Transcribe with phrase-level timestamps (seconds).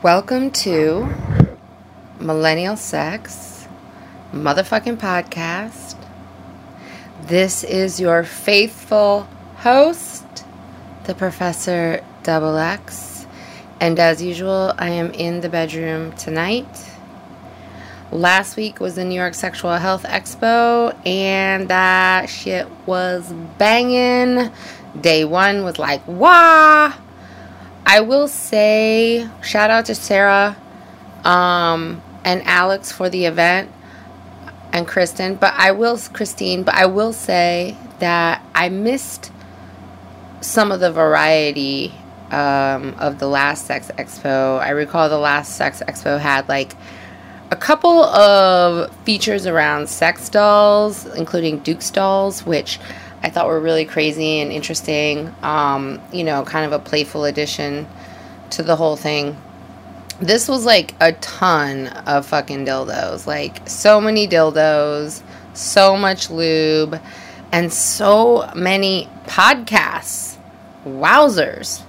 [0.00, 1.12] Welcome to
[2.20, 3.66] Millennial Sex
[4.32, 5.96] Motherfucking Podcast.
[7.24, 9.26] This is your faithful
[9.56, 10.44] host,
[11.02, 13.26] the Professor Double X.
[13.80, 16.68] And as usual, I am in the bedroom tonight.
[18.12, 24.52] Last week was the New York Sexual Health Expo, and that shit was banging.
[25.00, 26.94] Day one was like, wah!
[27.90, 30.58] I will say, shout out to Sarah
[31.24, 33.72] um, and Alex for the event
[34.74, 39.32] and Kristen, but I will, Christine, but I will say that I missed
[40.42, 41.94] some of the variety
[42.30, 44.60] um, of the last Sex Expo.
[44.60, 46.76] I recall the last Sex Expo had like
[47.50, 52.78] a couple of features around sex dolls, including Duke's dolls, which
[53.22, 55.34] I thought were really crazy and interesting.
[55.42, 57.86] Um, you know, kind of a playful addition
[58.50, 59.36] to the whole thing.
[60.20, 63.26] This was like a ton of fucking dildos.
[63.26, 65.22] Like, so many dildos,
[65.54, 67.00] so much lube,
[67.52, 70.36] and so many podcasts.
[70.84, 71.82] Wowzers.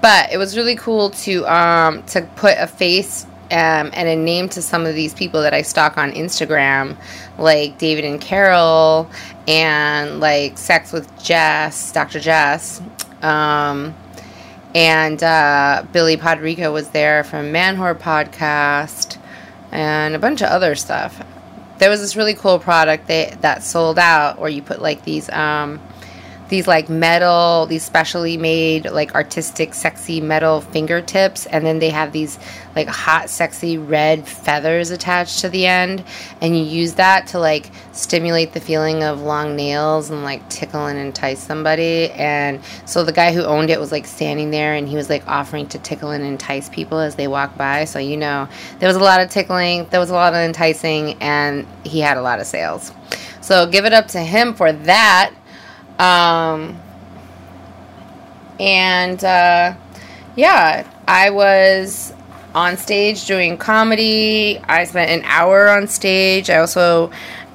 [0.00, 4.48] But it was really cool to um, to put a face um, and a name
[4.50, 6.96] to some of these people that I stalk on Instagram,
[7.38, 9.10] like David and Carol,
[9.48, 12.20] and like Sex with Jess, Dr.
[12.20, 12.80] Jess.
[13.22, 13.94] Um,
[14.74, 19.18] and uh, Billy Podrico was there from Manwhore Podcast,
[19.72, 21.24] and a bunch of other stuff.
[21.78, 25.28] There was this really cool product they, that sold out where you put like these
[25.30, 25.80] um,
[26.50, 32.12] these like metal, these specially made like artistic, sexy metal fingertips, and then they have
[32.12, 32.38] these
[32.76, 36.04] like hot, sexy red feathers attached to the end,
[36.40, 40.86] and you use that to like stimulate the feeling of long nails and like tickle
[40.86, 42.10] and entice somebody.
[42.10, 45.26] And so the guy who owned it was like standing there, and he was like
[45.28, 47.84] offering to tickle and entice people as they walk by.
[47.84, 48.48] So you know,
[48.80, 52.16] there was a lot of tickling, there was a lot of enticing, and he had
[52.16, 52.92] a lot of sales.
[53.40, 55.32] So give it up to him for that.
[56.00, 56.80] Um,
[58.58, 59.74] and uh,
[60.34, 62.14] yeah, I was
[62.54, 64.58] on stage doing comedy.
[64.64, 66.48] I spent an hour on stage.
[66.48, 67.10] I also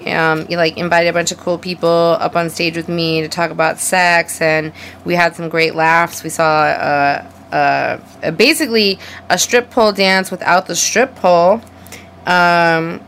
[0.06, 3.50] um, like invited a bunch of cool people up on stage with me to talk
[3.50, 4.74] about sex, and
[5.06, 6.24] we had some great laughs.
[6.24, 11.62] We saw uh, uh, basically a strip pole dance without the strip pole
[12.28, 13.02] um,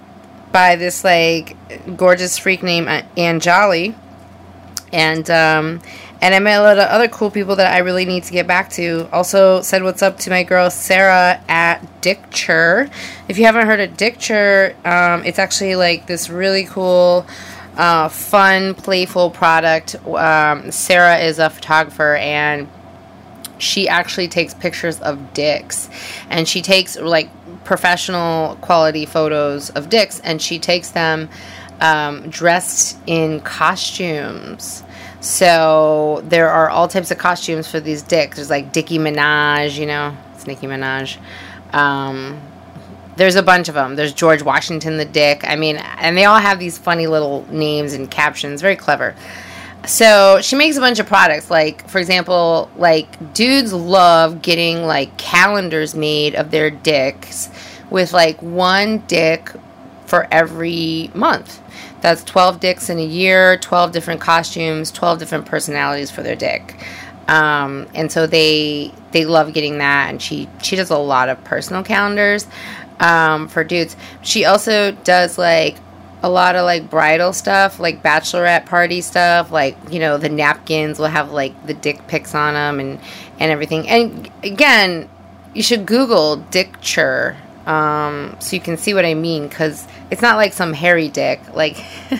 [0.51, 1.55] by this like
[1.95, 3.93] gorgeous freak named Ann Jolly
[4.91, 5.81] and um,
[6.21, 8.47] and I met a lot of other cool people that I really need to get
[8.47, 9.07] back to.
[9.11, 12.89] Also said what's up to my girl Sarah at Dicture.
[13.27, 17.25] If you haven't heard of Dicture, um, it's actually like this really cool.
[17.75, 19.95] Uh, fun, playful product.
[20.07, 22.67] Um, Sarah is a photographer and
[23.59, 25.89] she actually takes pictures of dicks
[26.29, 27.29] and she takes like
[27.63, 31.29] professional quality photos of dicks and she takes them
[31.79, 34.83] um, dressed in costumes.
[35.19, 38.37] So there are all types of costumes for these dicks.
[38.37, 41.17] There's like Dickie Minaj, you know, it's Nicki Minaj.
[41.73, 42.39] Um,
[43.17, 43.95] there's a bunch of them.
[43.95, 45.43] There's George Washington the Dick.
[45.43, 48.61] I mean, and they all have these funny little names and captions.
[48.61, 49.15] Very clever.
[49.85, 51.49] So she makes a bunch of products.
[51.49, 57.49] Like, for example, like dudes love getting like calendars made of their dicks
[57.89, 59.51] with like one dick
[60.07, 61.61] for every month.
[62.01, 66.75] That's 12 dicks in a year, 12 different costumes, 12 different personalities for their dick.
[67.27, 71.43] Um, and so they they love getting that and she she does a lot of
[71.43, 72.47] personal calendars
[73.01, 73.97] um, for dudes.
[74.21, 75.75] She also does like
[76.23, 80.99] a lot of like bridal stuff, like bachelorette party stuff, like you know the napkins
[80.99, 82.99] will have like the dick pics on them and
[83.39, 83.89] and everything.
[83.89, 85.09] And again,
[85.53, 87.35] you should Google Dicture
[87.67, 91.41] um, so you can see what I mean because it's not like some hairy dick.
[91.53, 91.75] Like,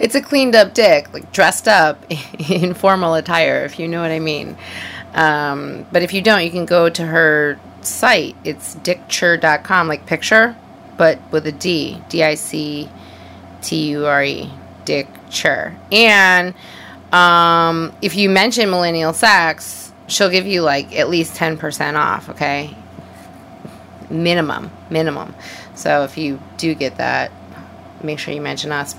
[0.00, 2.04] it's a cleaned up dick, like dressed up
[2.50, 4.56] in formal attire, if you know what I mean.
[5.14, 8.36] Um, but if you don't, you can go to her site.
[8.44, 10.56] It's dicture.com, like picture,
[10.96, 12.02] but with a D.
[12.08, 12.88] D I C
[13.62, 14.50] T U R E.
[14.84, 15.76] Dicture.
[15.90, 16.54] And
[17.12, 22.76] um, if you mention millennial sex, she'll give you like at least 10% off, okay?
[24.10, 25.34] minimum, minimum.
[25.76, 27.30] So if you do get that,
[28.02, 28.94] make sure you mention us.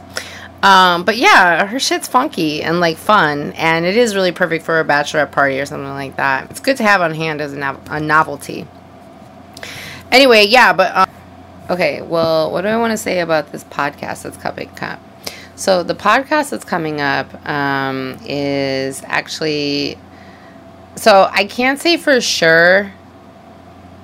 [0.64, 4.80] Um, but yeah, her shit's funky and like fun, and it is really perfect for
[4.80, 6.50] a bachelorette party or something like that.
[6.50, 8.66] It's good to have on hand as a, no- a novelty.
[10.12, 11.10] Anyway, yeah, but um,
[11.70, 12.02] okay.
[12.02, 15.00] Well, what do I want to say about this podcast that's coming up?
[15.56, 19.98] So the podcast that's coming up um, is actually.
[20.96, 22.94] So I can't say for sure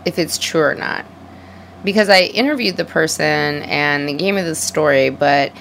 [0.05, 1.05] if it's true or not.
[1.83, 5.51] Because I interviewed the person and they gave me the story, but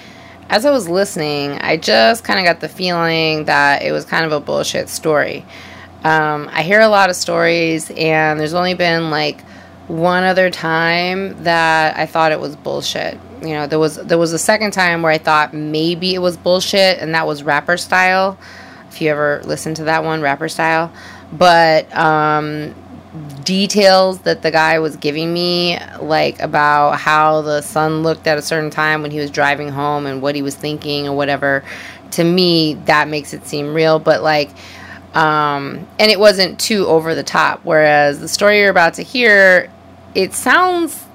[0.49, 4.25] as I was listening, I just kind of got the feeling that it was kind
[4.25, 5.45] of a bullshit story.
[6.03, 9.41] Um, I hear a lot of stories, and there's only been like
[9.87, 13.17] one other time that I thought it was bullshit.
[13.41, 16.37] You know, there was there was a second time where I thought maybe it was
[16.37, 18.37] bullshit, and that was rapper style.
[18.89, 20.91] If you ever listened to that one, rapper style,
[21.31, 22.75] but um,
[23.43, 28.41] details that the guy was giving me, like about how the sun looked at a
[28.41, 31.63] certain time when he was driving home and what he was thinking or whatever,
[32.11, 33.99] to me that makes it seem real.
[33.99, 34.49] But like.
[35.15, 37.59] Um, and it wasn't too over the top.
[37.61, 39.69] Whereas the story you're about to hear
[40.15, 41.05] it sounds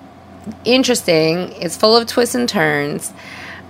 [0.65, 1.53] interesting.
[1.61, 3.13] It's full of twists and turns.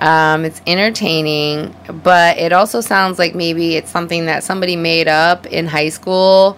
[0.01, 5.47] Um, it's entertaining, but it also sounds like maybe it's something that somebody made up
[5.47, 6.57] in high school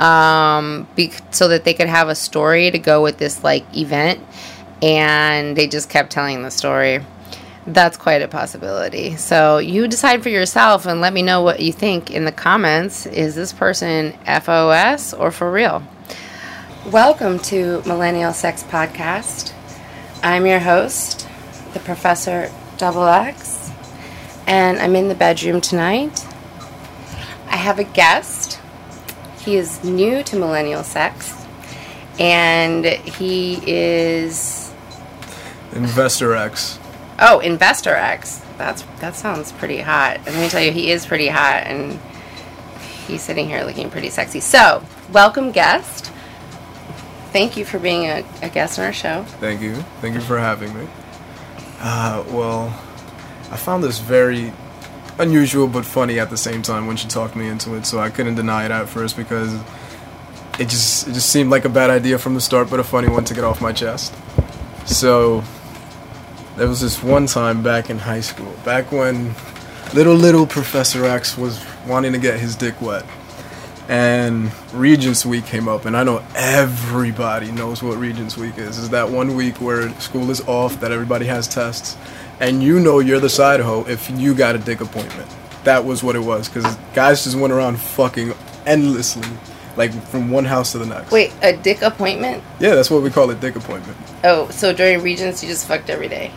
[0.00, 4.20] um, be- so that they could have a story to go with this like event,
[4.82, 7.04] and they just kept telling the story.
[7.66, 9.16] That's quite a possibility.
[9.16, 13.04] So you decide for yourself and let me know what you think in the comments.
[13.04, 15.82] Is this person FOS or for real?
[16.86, 19.52] Welcome to Millennial Sex Podcast.
[20.22, 21.28] I'm your host,
[21.74, 23.70] the Professor Double X,
[24.46, 26.26] and I'm in the bedroom tonight.
[27.46, 28.39] I have a guest.
[29.44, 31.46] He is new to Millennial Sex,
[32.18, 34.72] and he is
[35.72, 36.78] Investor X.
[37.18, 38.42] oh Investor X.
[38.58, 40.16] That's that sounds pretty hot.
[40.18, 41.98] And let me tell you, he is pretty hot, and
[43.06, 44.40] he's sitting here looking pretty sexy.
[44.40, 46.10] So, welcome, guest
[47.32, 49.24] thank you for being a, a, guest on our show.
[49.38, 49.74] Thank you.
[50.00, 50.86] Thank you for having me.
[51.78, 52.66] Uh, well,
[53.50, 54.52] I found this very
[55.20, 58.10] unusual but funny at the same time when she talked me into it, so I
[58.10, 59.54] couldn't deny it at first because
[60.58, 63.08] it just it just seemed like a bad idea from the start, but a funny
[63.08, 64.14] one to get off my chest.
[64.86, 65.44] So
[66.56, 69.34] there was this one time back in high school, back when
[69.94, 73.04] little little Professor X was wanting to get his dick wet
[73.90, 78.78] and Regents Week came up, and I know everybody knows what Regents Week is.
[78.78, 81.98] Is that one week where school is off, that everybody has tests,
[82.38, 85.28] and you know you're the side hoe if you got a dick appointment.
[85.64, 88.32] That was what it was, because guys just went around fucking
[88.64, 89.28] endlessly,
[89.76, 91.10] like from one house to the next.
[91.10, 92.44] Wait, a dick appointment?
[92.60, 93.98] Yeah, that's what we call a dick appointment.
[94.22, 96.30] Oh, so during Regents you just fucked every day?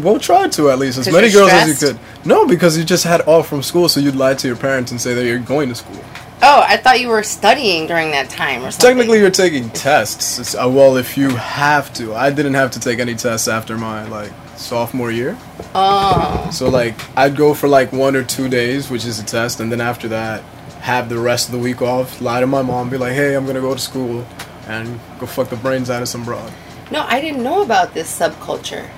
[0.00, 1.70] Well, try to at least as many girls stressed?
[1.70, 2.26] as you could.
[2.26, 5.00] No, because you just had off from school, so you'd lie to your parents and
[5.00, 6.04] say that you're going to school.
[6.52, 8.88] Oh, I thought you were studying during that time or something.
[8.88, 10.52] Technically, you're taking tests.
[10.52, 12.12] Uh, well, if you have to.
[12.12, 15.38] I didn't have to take any tests after my like sophomore year.
[15.76, 16.50] Oh.
[16.52, 19.70] So like, I'd go for like one or two days, which is a test, and
[19.70, 20.42] then after that,
[20.80, 22.20] have the rest of the week off.
[22.20, 24.26] Lie to my mom, be like, "Hey, I'm gonna go to school,"
[24.66, 26.52] and go fuck the brains out of some broad.
[26.90, 28.90] No, I didn't know about this subculture.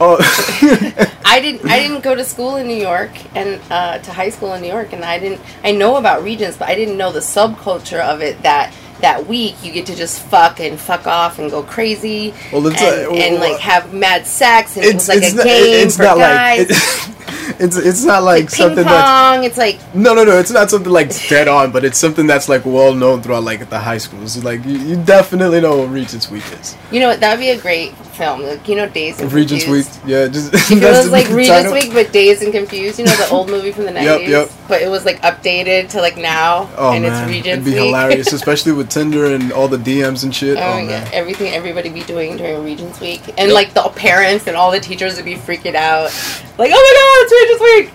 [0.00, 0.16] Oh,
[1.24, 1.68] I didn't.
[1.68, 4.68] I didn't go to school in New York and uh, to high school in New
[4.68, 5.40] York, and I didn't.
[5.64, 8.40] I know about Regents, but I didn't know the subculture of it.
[8.42, 12.66] That that week you get to just fuck and fuck off and go crazy, well,
[12.66, 16.02] and, well, and, like have mad sex, and it was like a not, game for
[16.02, 16.70] guys.
[16.70, 17.18] Like,
[17.60, 20.92] it's it's not like, like something that's it's like no no no it's not something
[20.92, 24.42] like dead on but it's something that's like well known throughout like the high schools
[24.44, 27.50] like you, you definitely know what Regents Week is you know what that would be
[27.50, 30.02] a great film like, you know Dazed and Regents Confused.
[30.02, 33.16] Week yeah just if it was like Regents Week but Dazed and Confused you know
[33.16, 34.50] the old movie from the 90s yep, yep.
[34.66, 37.12] but it was like updated to like now oh, and man.
[37.12, 37.86] it's Regents it'd be Week.
[37.86, 41.04] hilarious especially with Tinder and all the DMs and shit oh, oh man.
[41.04, 41.14] God.
[41.14, 43.52] everything everybody be doing during Regents Week and yep.
[43.52, 46.10] like the parents and all the teachers would be freaking out
[46.58, 47.94] like oh my god it's Regents Week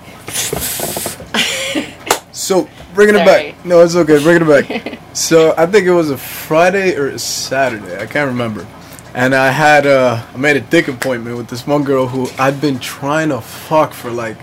[2.31, 3.65] so bringing it back.
[3.65, 4.21] No, it's okay.
[4.21, 4.99] Bringing it back.
[5.13, 7.97] so I think it was a Friday or a Saturday.
[7.97, 8.67] I can't remember.
[9.15, 12.59] And I had uh, I made a dick appointment with this one girl who I'd
[12.59, 14.37] been trying to fuck for like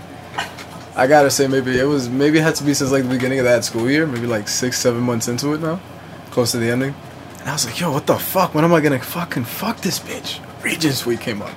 [0.95, 3.39] I gotta say maybe it was maybe it had to be since like the beginning
[3.39, 5.81] of that school year, maybe like six, seven months into it now.
[6.31, 6.95] Close to the ending.
[7.39, 8.53] And I was like, yo, what the fuck?
[8.53, 10.39] When am I gonna fucking fuck this bitch?
[10.63, 11.51] Regents Week came up.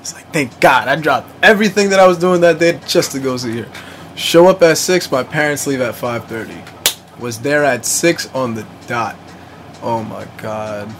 [0.00, 3.20] It's like, thank God, I dropped everything that I was doing that day just to
[3.20, 3.68] go see her.
[4.14, 5.10] Show up at six.
[5.10, 6.60] My parents leave at five thirty.
[7.18, 9.16] Was there at six on the dot.
[9.80, 10.92] Oh my God.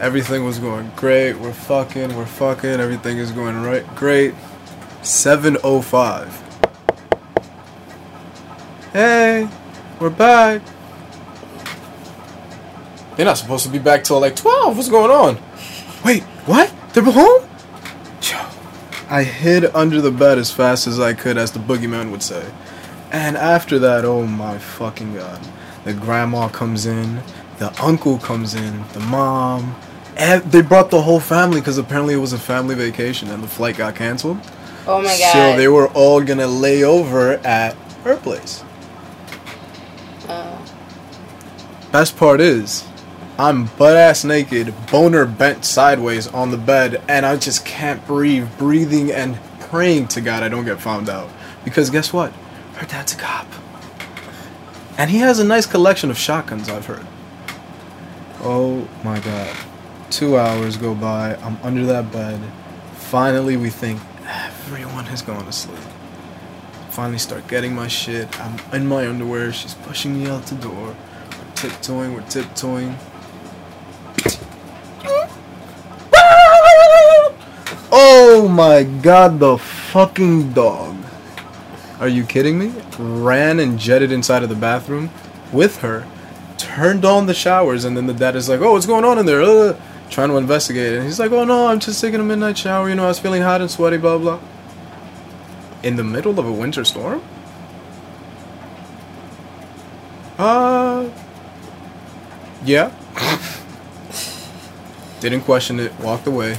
[0.00, 1.34] Everything was going great.
[1.34, 2.16] We're fucking.
[2.16, 2.80] We're fucking.
[2.80, 3.86] Everything is going right.
[3.94, 4.34] Great.
[5.02, 6.32] Seven oh five.
[8.92, 9.48] Hey,
[10.00, 10.62] we're back.
[13.16, 14.76] They're not supposed to be back till like twelve.
[14.76, 15.36] What's going on?
[16.04, 16.72] Wait, what?
[16.92, 17.48] They're home?
[19.10, 22.50] I hid under the bed as fast as I could, as the boogeyman would say.
[23.12, 25.40] And after that, oh my fucking god.
[25.84, 27.22] The grandma comes in,
[27.58, 29.74] the uncle comes in, the mom,
[30.16, 33.48] And they brought the whole family because apparently it was a family vacation and the
[33.48, 34.38] flight got canceled.
[34.86, 35.32] Oh my god.
[35.32, 38.62] So they were all gonna lay over at her place.
[40.28, 40.64] Oh.
[41.90, 42.86] Best part is,
[43.38, 48.48] I'm butt ass naked, boner bent sideways on the bed, and I just can't breathe,
[48.56, 51.28] breathing and praying to God I don't get found out.
[51.64, 52.32] Because guess what?
[52.74, 53.46] Her dad's a cop.
[54.96, 57.04] And he has a nice collection of shotguns, I've heard.
[58.46, 59.56] Oh my god.
[60.10, 62.38] Two hours go by, I'm under that bed.
[62.92, 65.78] Finally, we think everyone has gone to sleep.
[66.90, 68.28] Finally, start getting my shit.
[68.38, 70.94] I'm in my underwear, she's pushing me out the door.
[70.94, 72.96] We're tiptoeing, we're tiptoeing.
[77.96, 80.96] Oh my god, the fucking dog.
[81.98, 82.74] Are you kidding me?
[82.98, 85.10] Ran and jetted inside of the bathroom
[85.52, 86.06] with her,
[86.74, 89.26] turned on the showers, and then the dad is like, Oh, what's going on in
[89.26, 89.42] there?
[89.42, 90.94] Uh, trying to investigate.
[90.94, 92.88] And he's like, Oh no, I'm just taking a midnight shower.
[92.88, 94.40] You know, I was feeling hot and sweaty, blah, blah.
[95.82, 97.22] In the middle of a winter storm?
[100.36, 101.08] Uh.
[102.64, 102.92] Yeah.
[105.20, 106.56] Didn't question it, walked away.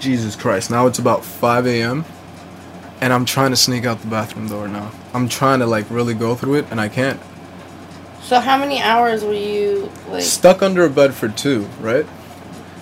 [0.00, 0.70] Jesus Christ.
[0.70, 2.04] Now it's about 5 a.m.
[3.00, 4.90] And I'm trying to sneak out the bathroom door now.
[5.14, 7.20] I'm trying to like really go through it and I can't.
[8.22, 10.22] So how many hours were you like?
[10.22, 12.06] Stuck under a bed for two, right?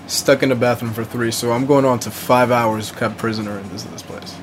[0.07, 1.31] Stuck in the bathroom for three.
[1.31, 4.37] So I'm going on to five hours kept prisoner in this, this place.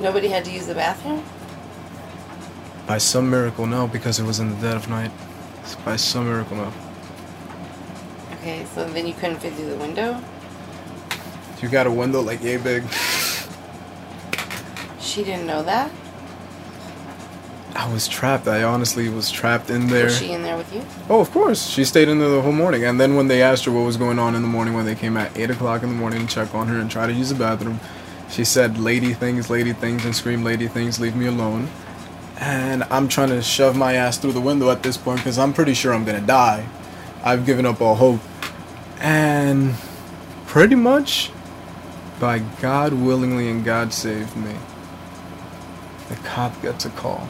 [0.00, 1.24] Nobody had to use the bathroom.
[2.86, 5.10] By some miracle, no, because it was in the dead of night.
[5.84, 6.72] By some miracle, no.
[8.34, 10.22] Okay, so then you couldn't fit through the window.
[11.60, 12.84] You got a window like yay big.
[15.00, 15.90] She didn't know that.
[17.76, 18.48] I was trapped.
[18.48, 20.04] I honestly was trapped in there.
[20.04, 20.82] Was she in there with you?
[21.10, 21.68] Oh, of course.
[21.68, 22.84] She stayed in there the whole morning.
[22.84, 24.94] And then when they asked her what was going on in the morning, when they
[24.94, 27.28] came at 8 o'clock in the morning to check on her and try to use
[27.28, 27.78] the bathroom,
[28.30, 31.68] she said lady things, lady things, and screamed lady things, leave me alone.
[32.38, 35.52] And I'm trying to shove my ass through the window at this point because I'm
[35.52, 36.66] pretty sure I'm going to die.
[37.22, 38.20] I've given up all hope.
[39.00, 39.74] And
[40.46, 41.30] pretty much,
[42.18, 44.54] by God willingly and God saved me,
[46.08, 47.28] the cop gets a call.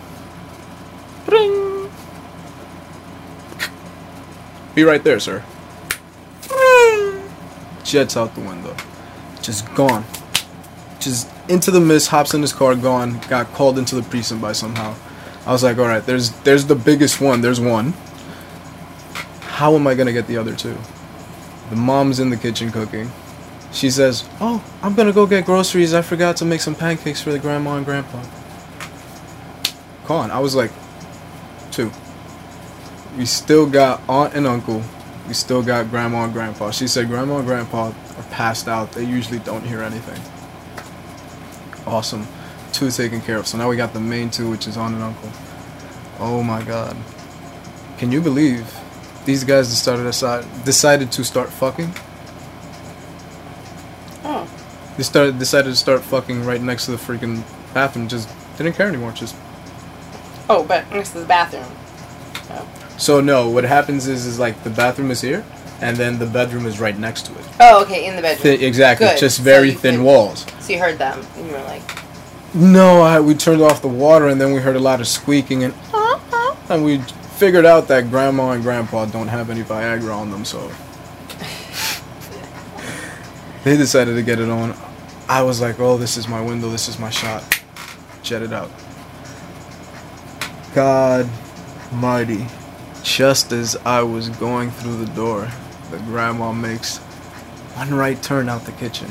[1.27, 1.91] Ring.
[4.75, 5.43] Be right there, sir.
[7.85, 8.77] Jets out the window.
[9.43, 10.05] Just gone.
[10.99, 13.21] Just into the mist, hops in his car, gone.
[13.29, 14.95] Got called into the precinct by somehow.
[15.47, 17.41] I was like, all right, there's there's the biggest one.
[17.41, 17.95] There's one.
[19.43, 20.77] How am I gonna get the other two?
[21.71, 23.11] The mom's in the kitchen cooking.
[23.73, 25.95] She says, "Oh, I'm gonna go get groceries.
[25.95, 28.21] I forgot to make some pancakes for the grandma and grandpa."
[30.05, 30.31] Con.
[30.31, 30.71] I was like,
[31.77, 31.93] two.
[33.19, 34.83] We still got aunt and uncle.
[35.29, 36.71] We still got grandma and grandpa.
[36.71, 38.93] She said grandma and grandpa are passed out.
[38.93, 40.21] They usually don't hear anything.
[41.87, 42.27] Awesome.
[42.73, 43.47] Two taken care of.
[43.47, 45.31] So now we got the main two, which is aunt and uncle.
[46.19, 46.97] Oh my god.
[47.99, 48.75] Can you believe
[49.25, 51.93] these guys decided decide, decided to start fucking?
[54.25, 54.49] Oh.
[54.97, 57.43] They started decided to start fucking right next to the freaking
[57.75, 58.09] bathroom.
[58.09, 59.13] Just didn't care anymore.
[59.13, 59.35] Just
[60.49, 61.65] Oh, but next to the bathroom.
[62.51, 62.69] Oh.
[62.99, 65.45] So no, what happens is is like the bathroom is here,
[65.81, 67.45] and then the bedroom is right next to it.
[67.61, 68.57] Oh, okay, in the bedroom.
[68.59, 69.19] Thi- exactly, Good.
[69.19, 70.47] just very you thin could- walls.
[70.61, 71.83] So you heard them, and you were like,
[72.55, 75.65] No, I, we turned off the water, and then we heard a lot of squeaking,
[75.65, 76.57] and uh-huh.
[76.71, 76.99] and we
[77.37, 80.59] figured out that grandma and grandpa don't have any Viagra on them, so
[83.65, 84.75] they decided to get it on.
[85.29, 87.43] I was like, oh, this is my window, this is my shot.
[88.23, 88.71] Jet it out.
[90.77, 91.27] God
[91.91, 92.47] mighty.
[93.03, 95.49] Just as I was going through the door,
[95.91, 96.99] the grandma makes
[97.79, 99.11] one right turn out the kitchen.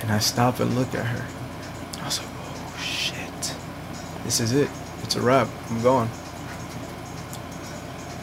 [0.00, 1.24] And I stop and look at her.
[2.00, 3.54] I was like, oh shit.
[4.24, 4.68] This is it.
[5.04, 5.46] It's a wrap.
[5.70, 6.08] I'm gone.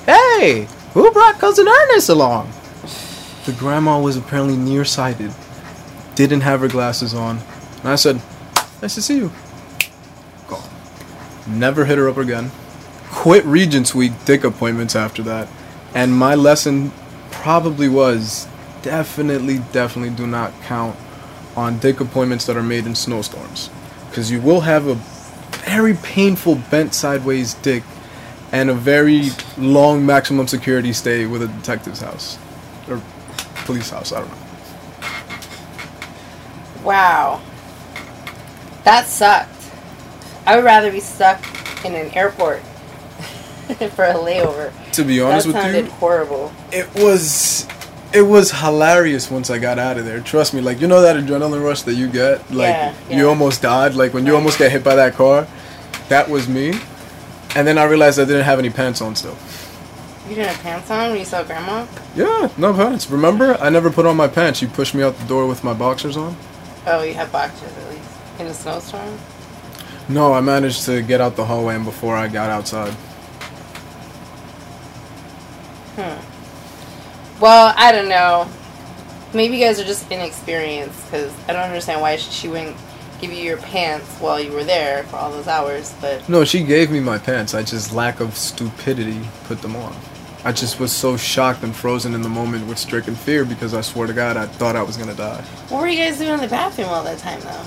[0.06, 0.68] Hey!
[0.96, 2.52] Who brought Cousin Ernest along?
[3.46, 5.34] The grandma was apparently nearsighted,
[6.16, 7.40] didn't have her glasses on.
[7.80, 8.22] And I said,
[8.82, 9.32] Nice to see you.
[11.48, 12.52] Never hit her up again.
[13.12, 15.48] Quit Regents Week dick appointments after that.
[15.94, 16.92] And my lesson
[17.32, 18.48] probably was
[18.82, 20.96] definitely, definitely do not count
[21.56, 23.70] on dick appointments that are made in snowstorms.
[24.10, 24.96] Because you will have a
[25.66, 27.84] very painful bent sideways dick
[28.52, 32.38] and a very long maximum security stay with a detective's house.
[32.88, 33.02] Or
[33.66, 34.38] police house, I don't know.
[36.84, 37.42] wow.
[38.84, 39.53] That sucked.
[40.46, 41.44] I would rather be stuck
[41.86, 42.62] in an airport.
[43.96, 44.74] for a layover.
[44.92, 46.52] To be honest that with sounded you, horrible.
[46.72, 47.66] it was
[48.14, 50.20] it was hilarious once I got out of there.
[50.20, 53.62] Trust me, like you know that adrenaline rush that you get, like Yeah, you almost
[53.62, 55.48] died, like when you almost get hit by that car.
[56.10, 56.74] That was me.
[57.56, 59.38] And then I realized I didn't have any pants on still.
[60.28, 61.86] You didn't have pants on when you saw grandma?
[62.16, 63.10] Yeah, no pants.
[63.10, 63.56] Remember?
[63.56, 64.62] I never put on my pants.
[64.62, 66.36] You pushed me out the door with my boxers on.
[66.86, 68.10] Oh, you had boxers at least.
[68.40, 69.18] In a snowstorm?
[70.10, 72.94] No, I managed to get out the hallway and before I got outside.
[75.96, 77.40] Hmm.
[77.42, 78.48] Well, I don't know.
[79.34, 82.78] Maybe you guys are just inexperienced because I don't understand why she she wouldn't
[83.22, 85.94] give you your pants while you were there for all those hours.
[86.02, 87.54] But No, she gave me my pants.
[87.54, 89.96] I just lack of stupidity put them on.
[90.46, 93.80] I just was so shocked and frozen in the moment with stricken fear because I
[93.82, 95.42] swear to God I thought I was gonna die.
[95.70, 97.66] what were you guys doing in the bathroom all that time though?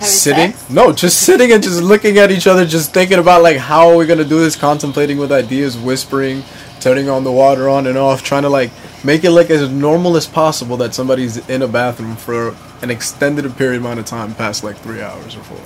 [0.00, 0.52] Sitting?
[0.52, 0.70] sex?
[0.70, 3.96] No, just sitting and just looking at each other, just thinking about like how are
[3.96, 6.42] we gonna do this, contemplating with ideas, whispering,
[6.80, 8.70] turning on the water on and off, trying to like
[9.04, 13.54] make it like as normal as possible that somebody's in a bathroom for an extended
[13.56, 15.60] period amount of time, past like three hours or four.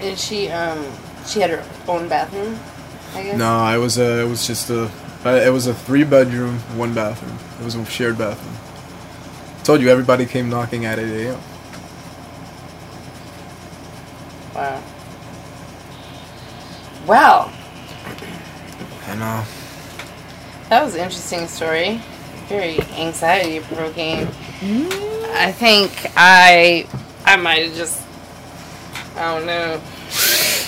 [0.00, 0.84] And she um
[1.26, 2.58] she had her own bathroom.
[3.14, 3.38] I guess.
[3.38, 4.90] No, it was a, it was just a,
[5.24, 7.38] uh, it was a three bedroom, one bathroom.
[7.60, 8.54] It was a shared bathroom.
[9.64, 11.40] Told you everybody came knocking at 8 a.m.
[14.58, 14.82] Wow.
[17.06, 17.52] Well,
[19.06, 19.44] I know.
[20.68, 22.00] that was an interesting story.
[22.48, 24.26] Very anxiety provoking.
[24.58, 25.24] Mm.
[25.30, 26.88] I think I
[27.24, 28.02] I might have just
[29.14, 29.80] I don't know.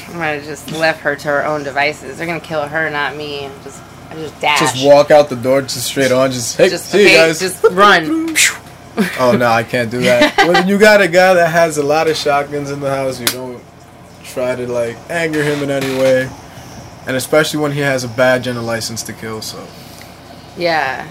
[0.09, 2.17] I might have just left her to her own devices.
[2.17, 3.47] They're gonna kill her, not me.
[3.47, 4.61] I'm just I just dash.
[4.61, 7.41] Just walk out the door, just straight on, just hey, Just, see okay, you guys.
[7.41, 8.05] just run.
[9.19, 10.37] oh no, I can't do that.
[10.47, 13.27] when you got a guy that has a lot of shotguns in the house, you
[13.27, 13.61] don't
[14.33, 16.31] try to like anger him in any way,
[17.07, 19.43] and especially when he has a badge and a license to kill.
[19.43, 19.67] So
[20.57, 21.09] yeah.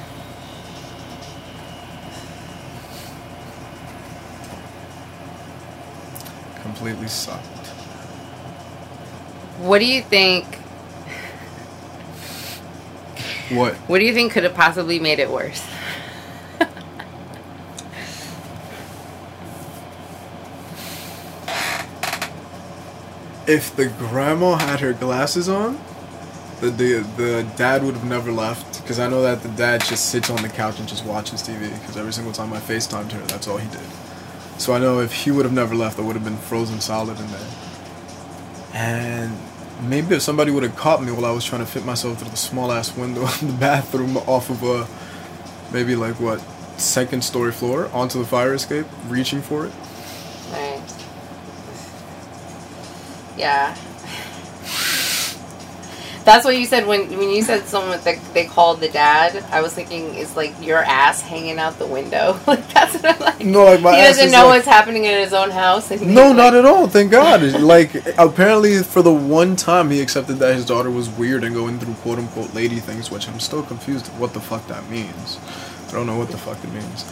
[6.79, 7.45] completely sucked.
[9.57, 10.45] What do you think?
[13.49, 13.73] What?
[13.89, 15.61] What do you think could have possibly made it worse?
[23.49, 25.79] If the grandma had her glasses on,
[26.61, 28.81] the the, the dad would have never left.
[28.81, 31.71] Because I know that the dad just sits on the couch and just watches TV.
[31.79, 33.87] Because every single time I FaceTimed her, that's all he did.
[34.59, 37.19] So I know if he would have never left, I would have been frozen solid
[37.19, 37.47] in there.
[38.73, 39.35] And
[39.81, 42.29] maybe if somebody would have caught me while I was trying to fit myself through
[42.29, 44.87] the small ass window in the bathroom off of a
[45.73, 46.39] maybe like what
[46.79, 49.73] second story floor onto the fire escape, reaching for it.
[50.51, 50.81] Right.
[53.39, 53.75] Yeah.
[56.25, 59.43] That's what you said when when you said someone that they called the dad.
[59.51, 62.37] I was thinking it's like your ass hanging out the window.
[62.47, 63.39] like that's what I'm like.
[63.43, 65.89] No, like my he doesn't know like- what's happening in his own house.
[65.89, 66.87] No, like- not at all.
[66.87, 67.41] Thank God.
[67.61, 71.79] like apparently, for the one time he accepted that his daughter was weird and going
[71.79, 75.39] through quote unquote lady things, which I'm still confused what the fuck that means.
[75.87, 77.11] I don't know what the fuck it means.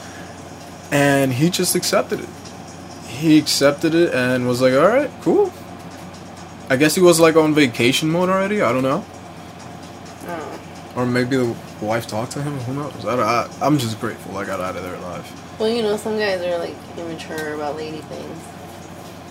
[0.91, 2.29] And he just accepted it.
[3.07, 5.51] He accepted it and was like, "All right, cool."
[6.69, 8.61] I guess he was like on vacation mode already.
[8.61, 9.05] I don't know,
[10.27, 10.59] Oh.
[10.95, 12.57] or maybe the wife talked to him.
[12.59, 13.05] Who knows?
[13.05, 15.25] I, I, I'm just grateful I got out of there alive.
[15.59, 18.41] Well, you know, some guys are like immature about lady things.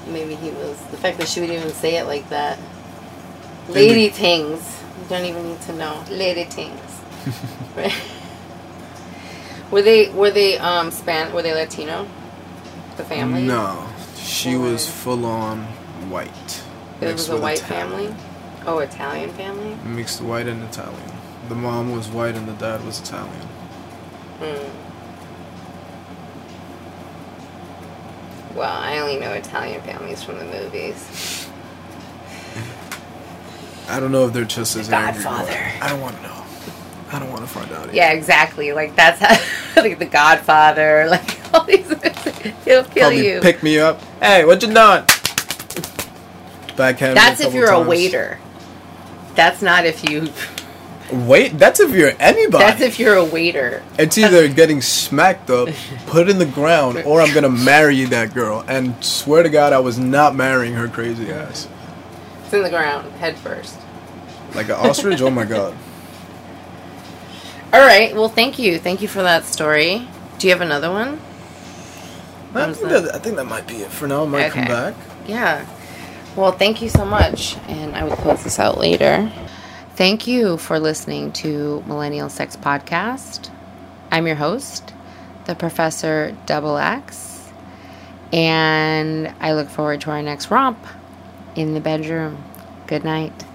[0.09, 0.79] Maybe he was.
[0.90, 2.59] The fact that she would even say it like that.
[3.68, 3.81] Maybe.
[3.88, 4.81] Lady things.
[5.03, 6.05] You don't even need to know.
[6.11, 6.81] Lady things.
[7.77, 7.92] right?
[9.70, 12.09] Were they were they um span were they Latino?
[12.96, 13.42] The family?
[13.44, 15.64] No, she was full on
[16.09, 16.62] white.
[17.00, 18.12] It was a white Italian.
[18.12, 18.14] family?
[18.66, 19.76] Oh, Italian family?
[19.85, 21.12] Mixed white and Italian.
[21.48, 23.46] The mom was white and the dad was Italian.
[24.40, 24.72] Hmm.
[28.56, 31.48] Well, I only know Italian families from the movies.
[33.88, 35.22] I don't know if they're just as angry.
[35.22, 35.70] Godfather.
[35.82, 36.32] I don't want to know.
[37.12, 37.92] I don't want to find out.
[37.94, 38.72] Yeah, exactly.
[38.72, 39.37] Like that's how,
[39.82, 41.87] like the Godfather, like all these.
[42.64, 43.40] He'll kill Probably you.
[43.40, 44.00] pick me up.
[44.20, 45.04] Hey, what you doing?
[46.77, 47.15] Backhand.
[47.15, 48.39] me That's if you're a waiter.
[49.35, 50.33] That's not if you.
[51.12, 52.65] Wait, that's if you're anybody.
[52.65, 53.83] That's if you're a waiter.
[53.99, 55.69] It's either getting smacked up,
[56.07, 58.65] put in the ground, or I'm gonna marry that girl.
[58.67, 61.69] And swear to God, I was not marrying her crazy ass.
[62.45, 63.77] It's in the ground, head first.
[64.55, 65.21] Like an ostrich?
[65.21, 65.75] oh my God.
[67.73, 68.15] All right.
[68.15, 68.79] Well, thank you.
[68.79, 70.09] Thank you for that story.
[70.39, 71.21] Do you have another one?
[72.55, 73.03] I think, that?
[73.03, 74.23] that, I think that might be it for now.
[74.23, 74.73] I might come Okay.
[74.73, 74.95] back.
[75.27, 75.67] Yeah.
[76.37, 79.33] Well, thank you so much, and I will close this out later.
[79.94, 83.49] Thank you for listening to Millennial Sex Podcast.
[84.11, 84.92] I'm your host,
[85.46, 87.51] the Professor Double X,
[88.35, 90.77] and I look forward to our next romp
[91.55, 92.44] in the bedroom.
[92.87, 93.45] Good night.